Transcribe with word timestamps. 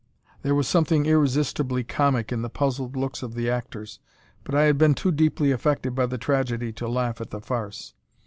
There 0.41 0.55
was 0.55 0.67
something 0.67 1.05
irresistibly 1.05 1.83
comic 1.83 2.31
in 2.31 2.41
the 2.41 2.49
puzzled 2.49 2.95
looks 2.97 3.21
of 3.21 3.35
the 3.35 3.51
actors; 3.51 3.99
but 4.43 4.55
I 4.55 4.63
had 4.63 4.79
been 4.79 4.95
too 4.95 5.11
deeply 5.11 5.51
affected 5.51 5.93
by 5.93 6.07
the 6.07 6.17
tragedy 6.17 6.73
to 6.73 6.87
laugh 6.87 7.21
at 7.21 7.29
the 7.29 7.39
farce. 7.39 7.93